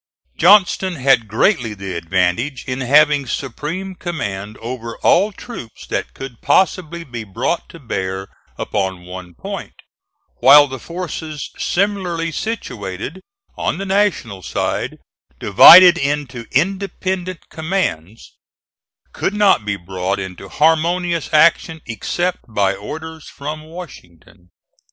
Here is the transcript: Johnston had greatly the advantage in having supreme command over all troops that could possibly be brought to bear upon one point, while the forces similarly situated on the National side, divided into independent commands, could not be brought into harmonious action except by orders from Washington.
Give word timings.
Johnston 0.35 0.95
had 0.95 1.27
greatly 1.27 1.75
the 1.75 1.93
advantage 1.93 2.63
in 2.65 2.81
having 2.81 3.27
supreme 3.27 3.93
command 3.93 4.57
over 4.57 4.97
all 5.03 5.31
troops 5.31 5.85
that 5.85 6.15
could 6.15 6.41
possibly 6.41 7.03
be 7.03 7.23
brought 7.23 7.69
to 7.69 7.77
bear 7.77 8.27
upon 8.57 9.05
one 9.05 9.35
point, 9.35 9.75
while 10.37 10.65
the 10.65 10.79
forces 10.79 11.51
similarly 11.59 12.31
situated 12.31 13.21
on 13.55 13.77
the 13.77 13.85
National 13.85 14.41
side, 14.41 14.97
divided 15.39 15.99
into 15.99 16.47
independent 16.49 17.47
commands, 17.51 18.39
could 19.13 19.35
not 19.35 19.65
be 19.65 19.75
brought 19.75 20.17
into 20.19 20.49
harmonious 20.49 21.31
action 21.31 21.79
except 21.85 22.39
by 22.49 22.73
orders 22.73 23.27
from 23.29 23.61
Washington. 23.61 24.49